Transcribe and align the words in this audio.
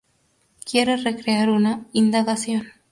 Quiere 0.65 0.97
recrear 0.97 1.51
una 1.51 1.85
indagación. 1.93 2.69